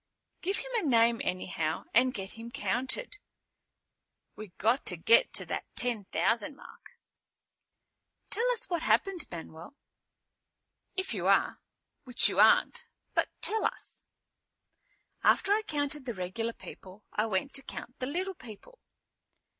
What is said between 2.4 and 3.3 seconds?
counted.